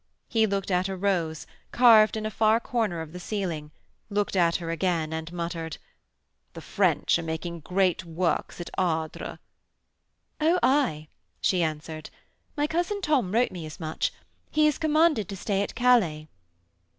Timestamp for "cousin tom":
12.65-13.31